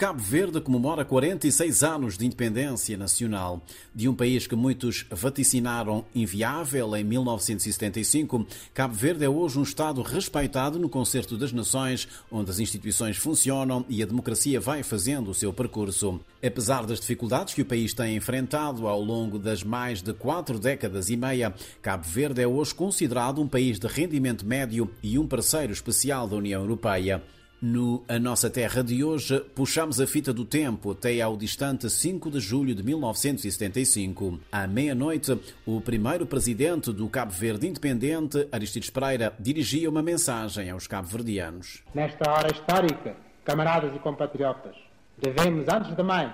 Cabo 0.00 0.22
Verde 0.22 0.62
comemora 0.62 1.04
46 1.04 1.82
anos 1.82 2.16
de 2.16 2.24
independência 2.24 2.96
nacional. 2.96 3.62
De 3.94 4.08
um 4.08 4.14
país 4.14 4.46
que 4.46 4.56
muitos 4.56 5.04
vaticinaram 5.10 6.06
inviável 6.14 6.96
em 6.96 7.04
1975, 7.04 8.46
Cabo 8.72 8.94
Verde 8.94 9.26
é 9.26 9.28
hoje 9.28 9.58
um 9.58 9.62
Estado 9.62 10.00
respeitado 10.00 10.78
no 10.78 10.88
concerto 10.88 11.36
das 11.36 11.52
nações, 11.52 12.08
onde 12.32 12.50
as 12.50 12.58
instituições 12.58 13.18
funcionam 13.18 13.84
e 13.90 14.02
a 14.02 14.06
democracia 14.06 14.58
vai 14.58 14.82
fazendo 14.82 15.32
o 15.32 15.34
seu 15.34 15.52
percurso. 15.52 16.18
Apesar 16.42 16.86
das 16.86 16.98
dificuldades 16.98 17.52
que 17.52 17.60
o 17.60 17.66
país 17.66 17.92
tem 17.92 18.16
enfrentado 18.16 18.88
ao 18.88 19.02
longo 19.02 19.38
das 19.38 19.62
mais 19.62 20.00
de 20.00 20.14
quatro 20.14 20.58
décadas 20.58 21.10
e 21.10 21.16
meia, 21.18 21.54
Cabo 21.82 22.08
Verde 22.08 22.40
é 22.40 22.46
hoje 22.46 22.74
considerado 22.74 23.42
um 23.42 23.46
país 23.46 23.78
de 23.78 23.86
rendimento 23.86 24.46
médio 24.46 24.90
e 25.02 25.18
um 25.18 25.26
parceiro 25.26 25.74
especial 25.74 26.26
da 26.26 26.36
União 26.36 26.62
Europeia. 26.62 27.22
No 27.62 28.02
A 28.08 28.18
Nossa 28.18 28.48
Terra 28.48 28.82
de 28.82 29.04
hoje, 29.04 29.38
puxamos 29.54 30.00
a 30.00 30.06
fita 30.06 30.32
do 30.32 30.46
tempo 30.46 30.92
até 30.92 31.20
ao 31.20 31.36
distante 31.36 31.90
5 31.90 32.30
de 32.30 32.40
julho 32.40 32.74
de 32.74 32.82
1975. 32.82 34.40
À 34.50 34.66
meia-noite, 34.66 35.38
o 35.66 35.78
primeiro 35.78 36.24
presidente 36.24 36.90
do 36.90 37.06
Cabo 37.10 37.32
Verde 37.32 37.68
Independente, 37.68 38.48
Aristides 38.50 38.88
Pereira, 38.88 39.34
dirigia 39.38 39.90
uma 39.90 40.00
mensagem 40.02 40.70
aos 40.70 40.86
cabo-verdianos. 40.86 41.82
Nesta 41.94 42.30
hora 42.30 42.50
histórica, 42.50 43.14
camaradas 43.44 43.94
e 43.94 43.98
compatriotas, 43.98 44.76
devemos, 45.18 45.68
antes 45.68 45.94
de 45.94 46.02
mais, 46.02 46.32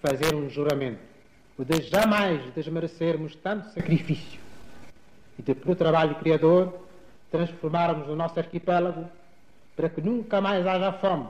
fazer 0.00 0.32
um 0.32 0.48
juramento, 0.48 1.00
o 1.58 1.64
de 1.64 1.82
jamais 1.82 2.40
desmerecermos 2.54 3.34
tanto 3.34 3.68
sacrifício 3.74 4.38
e 5.36 5.42
de, 5.42 5.56
pelo 5.56 5.74
trabalho 5.74 6.14
criador, 6.14 6.86
transformarmos 7.32 8.08
o 8.08 8.14
nosso 8.14 8.38
arquipélago 8.38 9.08
para 9.76 9.88
que 9.88 10.00
nunca 10.00 10.40
mais 10.40 10.66
haja 10.66 10.92
fome, 10.92 11.28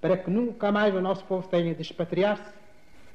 para 0.00 0.16
que 0.16 0.30
nunca 0.30 0.72
mais 0.72 0.94
o 0.94 1.00
nosso 1.00 1.24
povo 1.24 1.46
tenha 1.48 1.74
de 1.74 1.82
expatriar-se, 1.82 2.52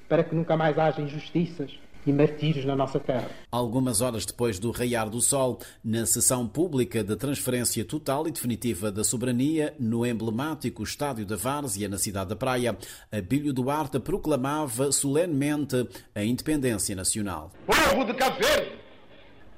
para 0.08 0.24
que 0.24 0.34
nunca 0.36 0.56
mais 0.58 0.78
haja 0.78 1.02
injustiças 1.02 1.72
e 2.06 2.14
martírios 2.14 2.66
na 2.66 2.76
nossa 2.76 3.00
terra. 3.00 3.30
Algumas 3.52 4.02
horas 4.02 4.26
depois 4.26 4.58
do 4.58 4.72
raiar 4.72 5.10
do 5.10 5.22
sol, 5.22 5.60
na 5.84 6.06
sessão 6.06 6.48
pública 6.48 7.04
de 7.04 7.16
transferência 7.16 7.84
total 7.84 8.28
e 8.28 8.32
definitiva 8.32 8.92
da 8.92 9.04
soberania 9.04 9.76
no 9.80 10.06
emblemático 10.06 10.84
Estádio 10.84 11.26
da 11.26 11.36
Várzea, 11.36 11.90
na 11.90 11.98
cidade 11.98 12.30
da 12.30 12.36
Praia, 12.36 12.78
Abílio 13.12 13.54
Duarte 13.54 14.00
proclamava 14.00 14.92
solenemente 14.92 15.88
a 16.16 16.24
independência 16.24 16.96
nacional. 16.96 17.52
Povo 17.66 18.06
de 18.06 18.14
Cabo 18.14 18.38
Verde, 18.40 18.72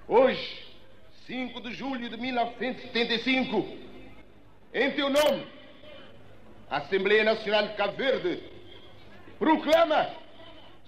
hoje, 0.08 0.60
5 1.28 1.62
de 1.62 1.74
julho 1.74 2.10
de 2.10 2.18
1975, 2.18 3.91
em 4.74 4.92
teu 4.92 5.10
nome, 5.10 5.46
a 6.70 6.78
Assembleia 6.78 7.24
Nacional 7.24 7.68
de 7.68 7.74
Cabo 7.74 7.98
Verde 7.98 8.44
proclama 9.38 10.08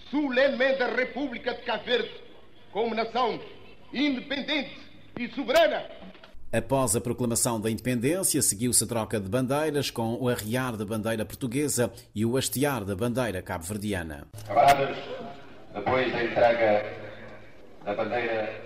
solenemente 0.10 0.82
a 0.82 0.88
República 0.88 1.54
de 1.54 1.62
Cabo 1.64 1.84
Verde 1.84 2.12
como 2.72 2.96
nação 2.96 3.40
independente 3.92 4.78
e 5.20 5.28
soberana. 5.30 5.86
Após 6.52 6.96
a 6.96 7.02
proclamação 7.02 7.60
da 7.60 7.70
independência, 7.70 8.42
seguiu-se 8.42 8.84
a 8.84 8.88
troca 8.88 9.20
de 9.20 9.28
bandeiras 9.28 9.90
com 9.90 10.16
o 10.22 10.30
arriar 10.30 10.78
da 10.78 10.86
bandeira 10.86 11.26
portuguesa 11.26 11.92
e 12.14 12.24
o 12.26 12.38
hastear 12.38 12.86
da 12.86 12.96
bandeira 12.96 13.42
cabo-verdiana. 13.42 14.28
Camaradas, 14.46 14.96
depois 15.74 16.12
da 16.14 16.24
entrega 16.24 16.94
da 17.84 17.96
bandeira 17.96 18.62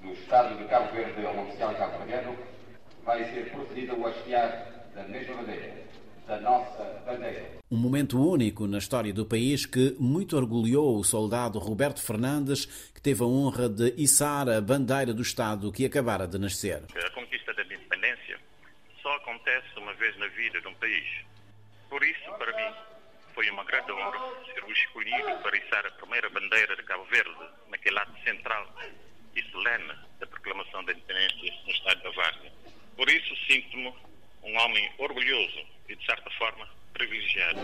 do 0.00 0.12
Estado 0.12 0.56
de 0.56 0.64
Cabo 0.66 0.92
Verde 0.92 1.26
ao 1.26 1.36
oficial 1.40 1.74
cabo-verdiano, 1.74 2.36
vai 3.04 3.24
ser 3.32 3.50
procedido 3.50 3.96
o 3.98 4.06
hastear 4.06 4.66
da 4.94 5.02
mesma 5.04 5.36
bandeira, 5.36 5.74
da 6.26 6.40
nossa 6.40 6.84
bandeira. 7.04 7.58
Um 7.70 7.76
momento 7.76 8.18
único 8.18 8.66
na 8.66 8.78
história 8.78 9.12
do 9.12 9.26
país 9.26 9.66
que 9.66 9.94
muito 9.98 10.36
orgulhou 10.36 10.98
o 10.98 11.04
soldado 11.04 11.58
Roberto 11.58 12.00
Fernandes, 12.00 12.66
que 12.94 13.00
teve 13.00 13.22
a 13.22 13.26
honra 13.26 13.68
de 13.68 13.94
içar 13.96 14.48
a 14.48 14.60
bandeira 14.60 15.12
do 15.12 15.22
Estado 15.22 15.70
que 15.72 15.84
acabara 15.84 16.26
de 16.26 16.38
nascer. 16.38 16.82
A 16.96 17.10
conquista 17.10 17.52
da 17.52 17.62
independência 17.64 18.38
só 19.02 19.14
acontece 19.16 19.66
uma 19.76 19.92
vez 19.94 20.16
na 20.18 20.26
vida 20.28 20.60
de 20.60 20.68
um 20.68 20.74
país. 20.74 21.04
Por 21.90 22.02
isso, 22.02 22.32
para 22.38 22.52
mim, 22.56 22.74
foi 23.34 23.50
uma 23.50 23.64
grande 23.64 23.92
honra 23.92 24.18
ser 24.54 24.64
o 24.64 24.72
escolhido 24.72 25.42
para 25.42 25.56
içar 25.56 25.84
a 25.84 25.90
primeira 25.90 26.30
bandeira 26.30 26.76
de 26.76 26.82
Cabo 26.84 27.04
Verde, 27.06 27.34
naquele 27.68 27.98
ato 27.98 28.12
central 28.24 28.66
e 29.36 29.42
solene 29.50 29.92
da 30.20 30.26
proclamação 30.26 30.84
da 30.84 30.92
independência 30.92 31.52
no 31.64 31.70
Estado 31.70 32.02
da 32.02 32.10
Várzea. 32.10 32.52
Por 32.96 33.10
isso 33.10 33.34
sinto-me 33.54 33.92
um 34.42 34.56
homem 34.58 34.90
orgulhoso 34.98 35.60
e, 35.88 35.94
de 35.94 36.04
certa 36.04 36.28
forma, 36.30 36.66
privilegiado. 36.92 37.60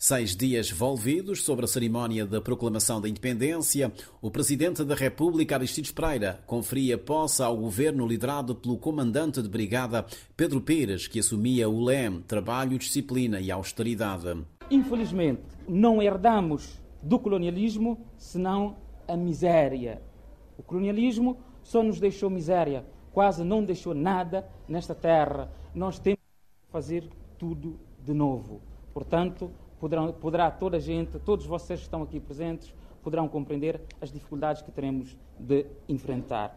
Seis 0.00 0.34
dias 0.34 0.70
envolvidos 0.70 1.44
sobre 1.44 1.64
a 1.64 1.68
cerimónia 1.68 2.26
da 2.26 2.40
proclamação 2.40 3.00
da 3.00 3.08
independência, 3.08 3.92
o 4.20 4.30
Presidente 4.30 4.82
da 4.82 4.94
República, 4.94 5.54
Aristides 5.54 5.92
Pereira, 5.92 6.42
conferia 6.46 6.96
posse 6.96 7.42
ao 7.42 7.56
governo 7.56 8.06
liderado 8.06 8.54
pelo 8.54 8.78
comandante 8.78 9.42
de 9.42 9.48
brigada, 9.48 10.06
Pedro 10.36 10.60
Pires, 10.60 11.06
que 11.06 11.20
assumia 11.20 11.68
o 11.68 11.84
leme 11.84 12.22
Trabalho, 12.22 12.78
Disciplina 12.78 13.40
e 13.40 13.50
Austeridade. 13.50 14.44
Infelizmente, 14.70 15.42
não 15.68 16.02
herdamos 16.02 16.80
do 17.02 17.18
colonialismo 17.18 17.98
senão 18.16 18.76
a 19.06 19.16
miséria. 19.16 20.02
O 20.56 20.62
colonialismo 20.62 21.38
só 21.62 21.82
nos 21.82 22.00
deixou 22.00 22.28
miséria, 22.28 22.84
quase 23.12 23.44
não 23.44 23.64
deixou 23.64 23.94
nada 23.94 24.48
nesta 24.66 24.94
terra. 24.94 25.50
Nós 25.74 25.98
temos 25.98 26.18
que 26.18 26.72
fazer 26.72 27.08
tudo 27.38 27.78
de 28.04 28.12
novo. 28.12 28.60
Portanto, 28.92 29.50
poderão, 29.78 30.12
poderá 30.12 30.50
toda 30.50 30.76
a 30.76 30.80
gente, 30.80 31.18
todos 31.18 31.46
vocês 31.46 31.80
que 31.80 31.86
estão 31.86 32.02
aqui 32.02 32.18
presentes, 32.18 32.74
poderão 33.02 33.28
compreender 33.28 33.80
as 34.00 34.10
dificuldades 34.10 34.62
que 34.62 34.70
teremos 34.70 35.16
de 35.38 35.66
enfrentar. 35.88 36.56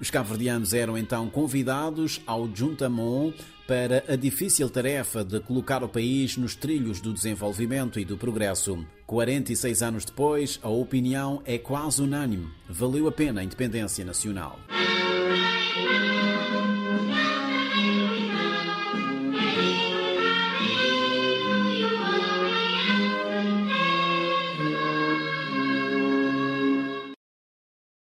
Os 0.00 0.10
cabo-verdianos 0.10 0.72
eram 0.72 0.96
então 0.96 1.28
convidados 1.28 2.22
ao 2.26 2.48
Juntamon 2.54 3.32
para 3.68 4.02
a 4.08 4.16
difícil 4.16 4.68
tarefa 4.70 5.22
de 5.22 5.38
colocar 5.40 5.84
o 5.84 5.88
país 5.88 6.36
nos 6.36 6.56
trilhos 6.56 7.00
do 7.00 7.12
desenvolvimento 7.12 8.00
e 8.00 8.04
do 8.04 8.16
progresso. 8.16 8.84
46 9.06 9.82
anos 9.82 10.04
depois, 10.04 10.58
a 10.62 10.68
opinião 10.68 11.42
é 11.44 11.58
quase 11.58 12.02
unânime. 12.02 12.48
Valeu 12.68 13.06
a 13.06 13.12
pena 13.12 13.42
a 13.42 13.44
independência 13.44 14.04
nacional. 14.04 14.58